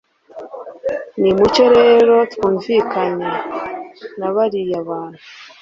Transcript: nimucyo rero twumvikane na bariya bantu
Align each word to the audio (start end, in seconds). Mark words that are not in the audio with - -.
nimucyo 1.21 1.63
rero 1.77 2.15
twumvikane 2.31 3.29
na 4.19 4.27
bariya 4.35 4.79
bantu 4.89 5.21